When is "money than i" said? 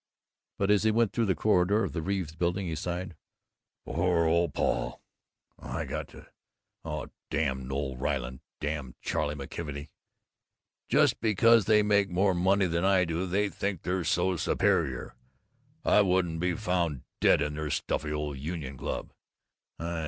12.33-13.05